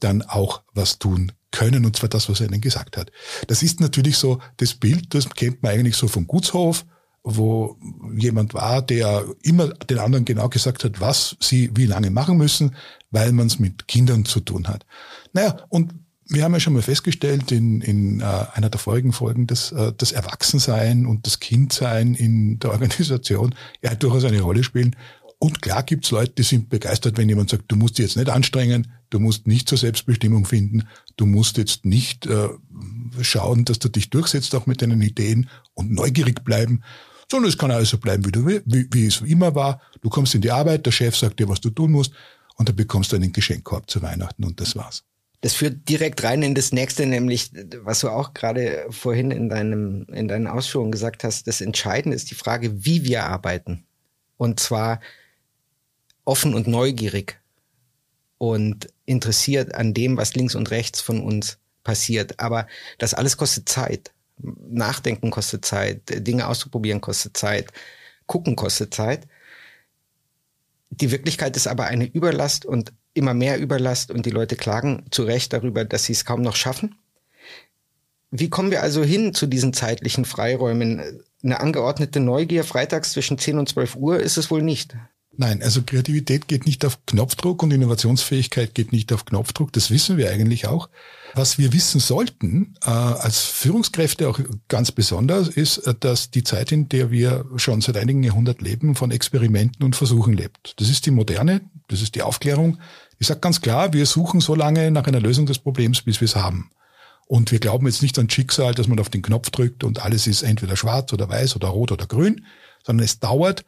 dann 0.00 0.22
auch 0.22 0.62
was 0.72 0.98
tun 0.98 1.32
können, 1.50 1.84
und 1.84 1.94
zwar 1.94 2.08
das, 2.08 2.30
was 2.30 2.40
er 2.40 2.46
ihnen 2.46 2.62
gesagt 2.62 2.96
hat. 2.96 3.12
Das 3.48 3.62
ist 3.62 3.80
natürlich 3.80 4.16
so 4.16 4.38
das 4.56 4.72
Bild, 4.72 5.12
das 5.12 5.28
kennt 5.28 5.62
man 5.62 5.72
eigentlich 5.72 5.96
so 5.96 6.08
vom 6.08 6.26
Gutshof, 6.26 6.86
wo 7.24 7.78
jemand 8.16 8.52
war, 8.52 8.82
der 8.82 9.24
immer 9.42 9.68
den 9.68 9.98
anderen 9.98 10.26
genau 10.26 10.50
gesagt 10.50 10.84
hat, 10.84 11.00
was 11.00 11.36
sie 11.40 11.70
wie 11.74 11.86
lange 11.86 12.10
machen 12.10 12.36
müssen, 12.36 12.76
weil 13.10 13.32
man 13.32 13.46
es 13.46 13.58
mit 13.58 13.88
Kindern 13.88 14.26
zu 14.26 14.40
tun 14.40 14.68
hat. 14.68 14.84
Naja, 15.32 15.56
und 15.70 15.94
wir 16.26 16.44
haben 16.44 16.52
ja 16.52 16.60
schon 16.60 16.74
mal 16.74 16.82
festgestellt 16.82 17.50
in, 17.50 17.80
in 17.80 18.20
äh, 18.20 18.24
einer 18.52 18.70
der 18.70 18.78
vorigen 18.78 19.12
Folgen, 19.12 19.46
dass 19.46 19.72
äh, 19.72 19.92
das 19.96 20.12
Erwachsensein 20.12 21.06
und 21.06 21.26
das 21.26 21.40
Kindsein 21.40 22.14
in 22.14 22.58
der 22.58 22.70
Organisation 22.72 23.54
ja 23.82 23.94
durchaus 23.94 24.24
eine 24.24 24.40
Rolle 24.40 24.62
spielen. 24.62 24.94
Und 25.38 25.60
klar 25.60 25.82
gibt's 25.82 26.10
Leute, 26.10 26.32
die 26.38 26.42
sind 26.42 26.70
begeistert, 26.70 27.18
wenn 27.18 27.28
jemand 27.28 27.50
sagt, 27.50 27.64
du 27.68 27.76
musst 27.76 27.98
dich 27.98 28.06
jetzt 28.06 28.16
nicht 28.16 28.30
anstrengen, 28.30 28.92
du 29.10 29.18
musst 29.18 29.46
nicht 29.46 29.68
zur 29.68 29.76
Selbstbestimmung 29.76 30.46
finden, 30.46 30.84
du 31.16 31.26
musst 31.26 31.58
jetzt 31.58 31.84
nicht 31.84 32.26
äh, 32.26 32.48
schauen, 33.20 33.64
dass 33.64 33.78
du 33.78 33.88
dich 33.88 34.10
durchsetzt 34.10 34.54
auch 34.54 34.66
mit 34.66 34.80
deinen 34.80 35.02
Ideen 35.02 35.50
und 35.74 35.90
neugierig 35.92 36.44
bleiben, 36.44 36.82
sondern 37.30 37.48
es 37.48 37.58
kann 37.58 37.70
alles 37.70 37.90
so 37.90 37.98
bleiben, 37.98 38.24
wie, 38.24 38.32
du, 38.32 38.46
wie, 38.46 38.88
wie 38.90 39.06
es 39.06 39.20
immer 39.20 39.54
war. 39.54 39.80
Du 40.00 40.08
kommst 40.08 40.34
in 40.34 40.40
die 40.40 40.50
Arbeit, 40.50 40.86
der 40.86 40.92
Chef 40.92 41.16
sagt 41.16 41.40
dir, 41.40 41.48
was 41.48 41.60
du 41.60 41.70
tun 41.70 41.92
musst 41.92 42.12
und 42.56 42.68
dann 42.68 42.76
bekommst 42.76 43.12
du 43.12 43.16
einen 43.16 43.32
Geschenkkorb 43.32 43.90
zu 43.90 44.02
Weihnachten 44.02 44.44
und 44.44 44.60
das 44.60 44.76
war's. 44.76 45.04
Das 45.40 45.52
führt 45.52 45.90
direkt 45.90 46.24
rein 46.24 46.42
in 46.42 46.54
das 46.54 46.72
nächste, 46.72 47.04
nämlich, 47.04 47.50
was 47.82 48.00
du 48.00 48.08
auch 48.08 48.32
gerade 48.32 48.86
vorhin 48.88 49.30
in 49.30 49.50
deinem, 49.50 50.06
in 50.10 50.26
deinen 50.26 50.46
Ausführungen 50.46 50.90
gesagt 50.90 51.22
hast. 51.22 51.46
Das 51.46 51.60
Entscheidende 51.60 52.16
ist 52.16 52.30
die 52.30 52.34
Frage, 52.34 52.86
wie 52.86 53.04
wir 53.04 53.24
arbeiten. 53.24 53.84
Und 54.38 54.58
zwar 54.58 55.00
offen 56.24 56.54
und 56.54 56.66
neugierig 56.66 57.40
und 58.38 58.88
interessiert 59.04 59.74
an 59.74 59.92
dem, 59.92 60.16
was 60.16 60.34
links 60.34 60.54
und 60.54 60.70
rechts 60.70 61.02
von 61.02 61.20
uns 61.20 61.58
passiert. 61.82 62.40
Aber 62.40 62.66
das 62.96 63.12
alles 63.12 63.36
kostet 63.36 63.68
Zeit. 63.68 64.12
Nachdenken 64.38 65.30
kostet 65.30 65.64
Zeit. 65.64 66.02
Dinge 66.26 66.48
auszuprobieren 66.48 67.00
kostet 67.00 67.36
Zeit. 67.36 67.72
Gucken 68.26 68.56
kostet 68.56 68.94
Zeit. 68.94 69.26
Die 70.90 71.10
Wirklichkeit 71.10 71.56
ist 71.56 71.66
aber 71.66 71.84
eine 71.86 72.06
Überlast 72.06 72.64
und 72.64 72.92
immer 73.14 73.34
mehr 73.34 73.58
Überlast 73.58 74.10
und 74.10 74.26
die 74.26 74.30
Leute 74.30 74.56
klagen 74.56 75.06
zu 75.10 75.24
Recht 75.24 75.52
darüber, 75.52 75.84
dass 75.84 76.04
sie 76.04 76.12
es 76.12 76.24
kaum 76.24 76.42
noch 76.42 76.56
schaffen. 76.56 76.96
Wie 78.30 78.50
kommen 78.50 78.70
wir 78.70 78.82
also 78.82 79.04
hin 79.04 79.32
zu 79.32 79.46
diesen 79.46 79.72
zeitlichen 79.72 80.24
Freiräumen? 80.24 81.22
Eine 81.42 81.60
angeordnete 81.60 82.20
Neugier 82.20 82.64
freitags 82.64 83.12
zwischen 83.12 83.38
10 83.38 83.58
und 83.58 83.68
12 83.68 83.96
Uhr 83.96 84.18
ist 84.18 84.36
es 84.36 84.50
wohl 84.50 84.62
nicht. 84.62 84.96
Nein, 85.36 85.62
also 85.62 85.82
Kreativität 85.82 86.46
geht 86.46 86.66
nicht 86.66 86.84
auf 86.84 87.04
Knopfdruck 87.06 87.62
und 87.62 87.72
Innovationsfähigkeit 87.72 88.74
geht 88.74 88.92
nicht 88.92 89.12
auf 89.12 89.24
Knopfdruck. 89.24 89.72
Das 89.72 89.90
wissen 89.90 90.16
wir 90.16 90.30
eigentlich 90.30 90.66
auch. 90.66 90.88
Was 91.34 91.58
wir 91.58 91.72
wissen 91.72 91.98
sollten, 92.00 92.76
äh, 92.84 92.90
als 92.90 93.40
Führungskräfte 93.40 94.28
auch 94.28 94.38
ganz 94.68 94.92
besonders, 94.92 95.48
ist, 95.48 95.78
äh, 95.78 95.94
dass 95.98 96.30
die 96.30 96.44
Zeit, 96.44 96.70
in 96.70 96.88
der 96.88 97.10
wir 97.10 97.44
schon 97.56 97.80
seit 97.80 97.96
einigen 97.96 98.22
Jahrhunderten 98.22 98.64
leben, 98.64 98.94
von 98.94 99.10
Experimenten 99.10 99.84
und 99.84 99.96
Versuchen 99.96 100.34
lebt. 100.34 100.74
Das 100.80 100.88
ist 100.88 101.06
die 101.06 101.10
Moderne, 101.10 101.62
das 101.88 102.02
ist 102.02 102.14
die 102.14 102.22
Aufklärung, 102.22 102.78
ich 103.18 103.26
sage 103.26 103.40
ganz 103.40 103.60
klar, 103.60 103.92
wir 103.92 104.06
suchen 104.06 104.40
so 104.40 104.54
lange 104.54 104.90
nach 104.90 105.06
einer 105.06 105.20
Lösung 105.20 105.46
des 105.46 105.58
Problems, 105.58 106.02
bis 106.02 106.20
wir 106.20 106.26
es 106.26 106.36
haben. 106.36 106.70
Und 107.26 107.52
wir 107.52 107.58
glauben 107.58 107.86
jetzt 107.86 108.02
nicht 108.02 108.18
an 108.18 108.28
Schicksal, 108.28 108.74
dass 108.74 108.86
man 108.86 109.00
auf 109.00 109.08
den 109.08 109.22
Knopf 109.22 109.50
drückt 109.50 109.82
und 109.82 110.04
alles 110.04 110.26
ist 110.26 110.42
entweder 110.42 110.76
schwarz 110.76 111.12
oder 111.12 111.28
weiß 111.28 111.56
oder 111.56 111.68
rot 111.68 111.90
oder 111.90 112.06
grün, 112.06 112.44
sondern 112.84 113.04
es 113.04 113.20
dauert. 113.20 113.64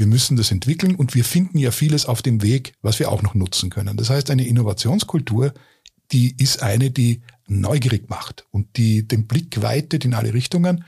Wir 0.00 0.06
müssen 0.06 0.36
das 0.36 0.50
entwickeln 0.50 0.94
und 0.94 1.14
wir 1.14 1.26
finden 1.26 1.58
ja 1.58 1.70
vieles 1.70 2.06
auf 2.06 2.22
dem 2.22 2.40
Weg, 2.40 2.72
was 2.80 2.98
wir 2.98 3.12
auch 3.12 3.20
noch 3.20 3.34
nutzen 3.34 3.68
können. 3.68 3.98
Das 3.98 4.08
heißt, 4.08 4.30
eine 4.30 4.46
Innovationskultur, 4.46 5.52
die 6.10 6.34
ist 6.38 6.62
eine, 6.62 6.90
die 6.90 7.20
neugierig 7.46 8.08
macht 8.08 8.46
und 8.50 8.78
die 8.78 9.06
den 9.06 9.26
Blick 9.26 9.60
weitet 9.60 10.06
in 10.06 10.14
alle 10.14 10.32
Richtungen 10.32 10.84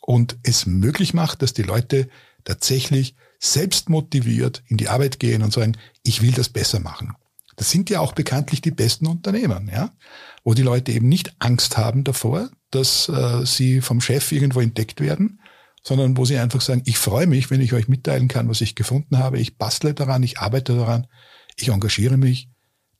und 0.00 0.38
es 0.44 0.64
möglich 0.64 1.12
macht, 1.12 1.42
dass 1.42 1.54
die 1.54 1.64
Leute 1.64 2.08
tatsächlich 2.44 3.16
selbst 3.40 3.88
motiviert 3.88 4.62
in 4.68 4.76
die 4.76 4.88
Arbeit 4.88 5.18
gehen 5.18 5.42
und 5.42 5.52
sagen, 5.52 5.76
ich 6.04 6.22
will 6.22 6.30
das 6.30 6.48
besser 6.48 6.78
machen. 6.78 7.14
Das 7.56 7.70
sind 7.70 7.90
ja 7.90 7.98
auch 7.98 8.12
bekanntlich 8.12 8.60
die 8.60 8.70
besten 8.70 9.08
Unternehmen, 9.08 9.68
ja, 9.72 9.92
wo 10.44 10.54
die 10.54 10.62
Leute 10.62 10.92
eben 10.92 11.08
nicht 11.08 11.34
Angst 11.40 11.76
haben 11.76 12.04
davor, 12.04 12.50
dass 12.70 13.08
äh, 13.08 13.44
sie 13.44 13.80
vom 13.80 14.00
Chef 14.00 14.30
irgendwo 14.30 14.60
entdeckt 14.60 15.00
werden, 15.00 15.40
sondern 15.82 16.16
wo 16.16 16.24
sie 16.24 16.38
einfach 16.38 16.60
sagen, 16.60 16.82
ich 16.84 16.98
freue 16.98 17.26
mich, 17.26 17.50
wenn 17.50 17.60
ich 17.60 17.72
euch 17.72 17.88
mitteilen 17.88 18.28
kann, 18.28 18.48
was 18.48 18.60
ich 18.60 18.74
gefunden 18.74 19.18
habe, 19.18 19.38
ich 19.38 19.58
bastle 19.58 19.94
daran, 19.94 20.22
ich 20.22 20.38
arbeite 20.38 20.76
daran, 20.76 21.06
ich 21.56 21.68
engagiere 21.68 22.16
mich. 22.16 22.48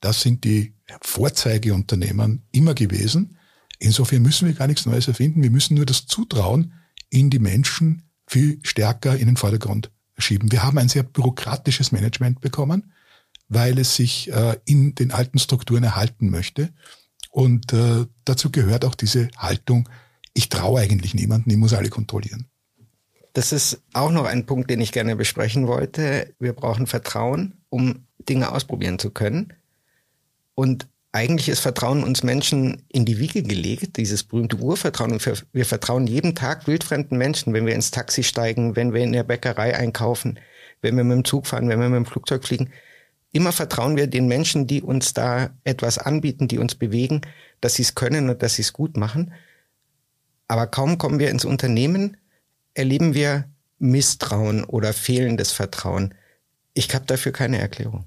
Das 0.00 0.20
sind 0.20 0.44
die 0.44 0.74
Vorzeigeunternehmen 1.00 2.46
immer 2.50 2.74
gewesen. 2.74 3.38
Insofern 3.78 4.22
müssen 4.22 4.48
wir 4.48 4.54
gar 4.54 4.66
nichts 4.66 4.86
Neues 4.86 5.06
erfinden. 5.06 5.42
Wir 5.42 5.50
müssen 5.50 5.74
nur 5.74 5.86
das 5.86 6.06
Zutrauen 6.06 6.74
in 7.08 7.30
die 7.30 7.38
Menschen 7.38 8.10
viel 8.26 8.58
stärker 8.62 9.16
in 9.16 9.26
den 9.26 9.36
Vordergrund 9.36 9.90
schieben. 10.18 10.50
Wir 10.50 10.62
haben 10.62 10.78
ein 10.78 10.88
sehr 10.88 11.02
bürokratisches 11.02 11.92
Management 11.92 12.40
bekommen 12.40 12.92
weil 13.52 13.78
es 13.78 13.96
sich 13.96 14.32
äh, 14.32 14.56
in 14.64 14.94
den 14.94 15.12
alten 15.12 15.38
Strukturen 15.38 15.84
erhalten 15.84 16.30
möchte. 16.30 16.72
Und 17.30 17.72
äh, 17.72 18.06
dazu 18.24 18.50
gehört 18.50 18.84
auch 18.84 18.94
diese 18.94 19.28
Haltung, 19.36 19.88
ich 20.32 20.48
traue 20.48 20.80
eigentlich 20.80 21.14
niemanden, 21.14 21.50
ich 21.50 21.56
muss 21.58 21.74
alle 21.74 21.90
kontrollieren. 21.90 22.46
Das 23.32 23.52
ist 23.52 23.82
auch 23.92 24.10
noch 24.10 24.26
ein 24.26 24.46
Punkt, 24.46 24.70
den 24.70 24.80
ich 24.80 24.92
gerne 24.92 25.16
besprechen 25.16 25.66
wollte. 25.66 26.34
Wir 26.38 26.52
brauchen 26.52 26.86
Vertrauen, 26.86 27.54
um 27.70 28.06
Dinge 28.28 28.52
ausprobieren 28.52 28.98
zu 28.98 29.10
können. 29.10 29.52
Und 30.54 30.86
eigentlich 31.12 31.48
ist 31.48 31.60
Vertrauen 31.60 32.04
uns 32.04 32.22
Menschen 32.22 32.82
in 32.88 33.04
die 33.04 33.18
Wiege 33.18 33.42
gelegt, 33.42 33.96
dieses 33.96 34.22
berühmte 34.22 34.56
Urvertrauen. 34.56 35.18
Wir 35.52 35.64
vertrauen 35.64 36.06
jeden 36.06 36.34
Tag 36.34 36.66
wildfremden 36.66 37.16
Menschen, 37.16 37.52
wenn 37.52 37.66
wir 37.66 37.74
ins 37.74 37.90
Taxi 37.90 38.22
steigen, 38.22 38.76
wenn 38.76 38.92
wir 38.92 39.02
in 39.02 39.12
der 39.12 39.24
Bäckerei 39.24 39.76
einkaufen, 39.76 40.38
wenn 40.80 40.96
wir 40.96 41.04
mit 41.04 41.16
dem 41.16 41.24
Zug 41.24 41.46
fahren, 41.46 41.68
wenn 41.68 41.80
wir 41.80 41.88
mit 41.88 41.96
dem 41.96 42.06
Flugzeug 42.06 42.44
fliegen 42.44 42.70
immer 43.32 43.52
vertrauen 43.52 43.96
wir 43.96 44.06
den 44.06 44.28
Menschen, 44.28 44.66
die 44.66 44.82
uns 44.82 45.14
da 45.14 45.50
etwas 45.64 45.98
anbieten, 45.98 46.48
die 46.48 46.58
uns 46.58 46.74
bewegen, 46.74 47.22
dass 47.60 47.74
sie 47.74 47.82
es 47.82 47.94
können 47.94 48.28
und 48.28 48.42
dass 48.42 48.54
sie 48.54 48.62
es 48.62 48.72
gut 48.72 48.96
machen. 48.96 49.32
Aber 50.48 50.66
kaum 50.66 50.98
kommen 50.98 51.18
wir 51.18 51.30
ins 51.30 51.46
Unternehmen, 51.46 52.18
erleben 52.74 53.14
wir 53.14 53.48
Misstrauen 53.78 54.64
oder 54.64 54.92
fehlendes 54.92 55.52
Vertrauen. 55.52 56.14
Ich 56.74 56.94
habe 56.94 57.04
dafür 57.06 57.32
keine 57.32 57.58
Erklärung. 57.58 58.06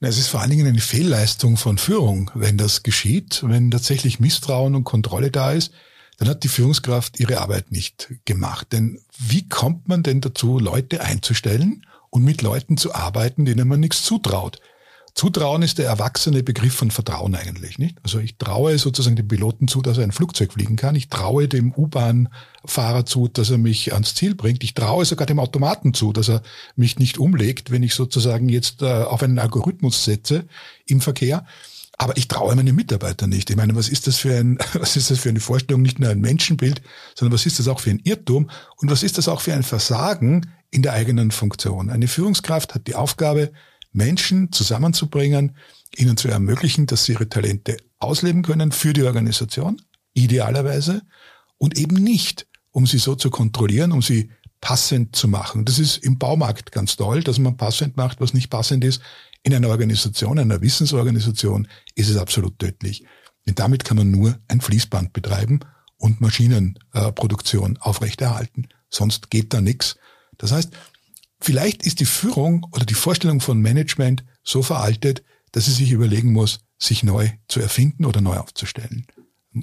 Es 0.00 0.18
ist 0.18 0.28
vor 0.28 0.40
allen 0.40 0.50
Dingen 0.50 0.66
eine 0.66 0.80
Fehlleistung 0.80 1.56
von 1.56 1.78
Führung, 1.78 2.30
wenn 2.34 2.58
das 2.58 2.82
geschieht, 2.82 3.42
wenn 3.44 3.70
tatsächlich 3.70 4.20
Misstrauen 4.20 4.74
und 4.74 4.84
Kontrolle 4.84 5.30
da 5.30 5.52
ist, 5.52 5.72
dann 6.18 6.28
hat 6.28 6.44
die 6.44 6.48
Führungskraft 6.48 7.18
ihre 7.18 7.40
Arbeit 7.40 7.72
nicht 7.72 8.14
gemacht. 8.24 8.72
Denn 8.72 9.00
wie 9.18 9.48
kommt 9.48 9.88
man 9.88 10.02
denn 10.02 10.20
dazu, 10.20 10.58
Leute 10.58 11.00
einzustellen 11.00 11.86
und 12.10 12.24
mit 12.24 12.42
Leuten 12.42 12.76
zu 12.76 12.94
arbeiten, 12.94 13.44
denen 13.44 13.68
man 13.68 13.80
nichts 13.80 14.02
zutraut. 14.02 14.60
Zutrauen 15.16 15.62
ist 15.62 15.78
der 15.78 15.86
erwachsene 15.86 16.42
Begriff 16.42 16.74
von 16.74 16.90
Vertrauen 16.90 17.34
eigentlich, 17.34 17.78
nicht? 17.78 17.96
Also 18.02 18.18
ich 18.18 18.36
traue 18.36 18.76
sozusagen 18.76 19.16
dem 19.16 19.26
Piloten 19.26 19.66
zu, 19.66 19.80
dass 19.80 19.96
er 19.96 20.04
ein 20.04 20.12
Flugzeug 20.12 20.52
fliegen 20.52 20.76
kann. 20.76 20.94
Ich 20.94 21.08
traue 21.08 21.48
dem 21.48 21.72
U-Bahn-Fahrer 21.72 23.06
zu, 23.06 23.26
dass 23.26 23.48
er 23.48 23.56
mich 23.56 23.94
ans 23.94 24.14
Ziel 24.14 24.34
bringt. 24.34 24.62
Ich 24.62 24.74
traue 24.74 25.06
sogar 25.06 25.26
dem 25.26 25.38
Automaten 25.38 25.94
zu, 25.94 26.12
dass 26.12 26.28
er 26.28 26.42
mich 26.76 26.98
nicht 26.98 27.16
umlegt, 27.16 27.70
wenn 27.70 27.82
ich 27.82 27.94
sozusagen 27.94 28.50
jetzt 28.50 28.82
äh, 28.82 29.04
auf 29.04 29.22
einen 29.22 29.38
Algorithmus 29.38 30.04
setze 30.04 30.44
im 30.84 31.00
Verkehr. 31.00 31.46
Aber 31.96 32.14
ich 32.18 32.28
traue 32.28 32.54
meinen 32.54 32.76
Mitarbeitern 32.76 33.30
nicht. 33.30 33.48
Ich 33.48 33.56
meine, 33.56 33.74
was 33.74 33.88
ist 33.88 34.06
das 34.06 34.18
für 34.18 34.36
ein, 34.36 34.58
was 34.74 34.96
ist 34.96 35.10
das 35.10 35.18
für 35.18 35.30
eine 35.30 35.40
Vorstellung? 35.40 35.80
Nicht 35.80 35.98
nur 35.98 36.10
ein 36.10 36.20
Menschenbild, 36.20 36.82
sondern 37.14 37.32
was 37.32 37.46
ist 37.46 37.58
das 37.58 37.68
auch 37.68 37.80
für 37.80 37.88
ein 37.88 38.02
Irrtum? 38.04 38.50
Und 38.76 38.90
was 38.90 39.02
ist 39.02 39.16
das 39.16 39.28
auch 39.28 39.40
für 39.40 39.54
ein 39.54 39.62
Versagen 39.62 40.52
in 40.70 40.82
der 40.82 40.92
eigenen 40.92 41.30
Funktion? 41.30 41.88
Eine 41.88 42.06
Führungskraft 42.06 42.74
hat 42.74 42.86
die 42.86 42.96
Aufgabe, 42.96 43.50
Menschen 43.96 44.52
zusammenzubringen, 44.52 45.56
ihnen 45.96 46.16
zu 46.16 46.28
ermöglichen, 46.28 46.86
dass 46.86 47.04
sie 47.04 47.12
ihre 47.12 47.28
Talente 47.28 47.76
ausleben 47.98 48.42
können 48.42 48.72
für 48.72 48.92
die 48.92 49.02
Organisation, 49.02 49.80
idealerweise, 50.12 51.02
und 51.58 51.78
eben 51.78 51.96
nicht, 51.96 52.46
um 52.70 52.86
sie 52.86 52.98
so 52.98 53.14
zu 53.14 53.30
kontrollieren, 53.30 53.92
um 53.92 54.02
sie 54.02 54.30
passend 54.60 55.16
zu 55.16 55.28
machen. 55.28 55.64
Das 55.64 55.78
ist 55.78 55.98
im 55.98 56.18
Baumarkt 56.18 56.72
ganz 56.72 56.96
toll, 56.96 57.22
dass 57.22 57.38
man 57.38 57.56
passend 57.56 57.96
macht, 57.96 58.20
was 58.20 58.34
nicht 58.34 58.50
passend 58.50 58.84
ist. 58.84 59.00
In 59.42 59.54
einer 59.54 59.68
Organisation, 59.68 60.38
einer 60.38 60.60
Wissensorganisation 60.60 61.68
ist 61.94 62.10
es 62.10 62.16
absolut 62.16 62.58
tödlich. 62.58 63.04
Denn 63.46 63.54
damit 63.54 63.84
kann 63.84 63.96
man 63.96 64.10
nur 64.10 64.38
ein 64.48 64.60
Fließband 64.60 65.12
betreiben 65.12 65.60
und 65.96 66.20
Maschinenproduktion 66.20 67.78
aufrechterhalten. 67.78 68.68
Sonst 68.90 69.30
geht 69.30 69.54
da 69.54 69.60
nichts. 69.60 69.96
Das 70.36 70.52
heißt, 70.52 70.72
vielleicht 71.40 71.86
ist 71.86 72.00
die 72.00 72.06
Führung 72.06 72.66
oder 72.72 72.84
die 72.84 72.94
Vorstellung 72.94 73.40
von 73.40 73.60
Management 73.60 74.24
so 74.42 74.62
veraltet, 74.62 75.22
dass 75.52 75.68
es 75.68 75.76
sich 75.76 75.92
überlegen 75.92 76.32
muss, 76.32 76.60
sich 76.78 77.02
neu 77.02 77.30
zu 77.48 77.60
erfinden 77.60 78.04
oder 78.04 78.20
neu 78.20 78.36
aufzustellen. 78.36 79.06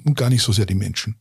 Und 0.04 0.16
gar 0.16 0.28
nicht 0.28 0.42
so 0.42 0.52
sehr 0.52 0.66
die 0.66 0.74
Menschen. 0.74 1.16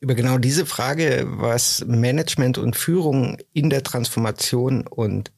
Über 0.00 0.14
genau 0.14 0.38
diese 0.38 0.66
Frage, 0.66 1.24
was 1.26 1.84
Management 1.86 2.58
und 2.58 2.76
Führung 2.76 3.38
in 3.52 3.70
der 3.70 3.82
Transformation 3.82 4.86
und 4.86 5.32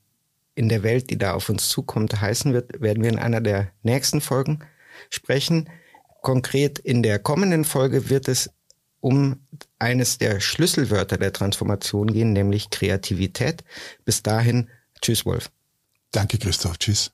in 0.55 0.69
der 0.69 0.83
Welt, 0.83 1.11
die 1.11 1.17
da 1.17 1.33
auf 1.35 1.49
uns 1.49 1.69
zukommt, 1.69 2.21
heißen 2.21 2.53
wird, 2.53 2.81
werden 2.81 3.03
wir 3.03 3.11
in 3.11 3.19
einer 3.19 3.41
der 3.41 3.71
nächsten 3.83 4.21
Folgen 4.21 4.59
sprechen. 5.09 5.71
Konkret 6.21 6.79
in 6.79 7.03
der 7.03 7.19
kommenden 7.19 7.65
Folge 7.65 8.11
wird 8.11 8.29
es 8.29 8.51
um 9.01 9.41
eines 9.79 10.19
der 10.19 10.41
Schlüsselwörter 10.41 11.17
der 11.17 11.33
Transformation 11.33 12.13
gehen, 12.13 12.33
nämlich 12.33 12.71
Kreativität. 12.71 13.65
Bis 14.05 14.23
dahin, 14.23 14.69
tschüss 15.01 15.25
Wolf. 15.27 15.51
Danke 16.13 16.39
Christoph, 16.39 16.79
tschüss. 16.79 17.13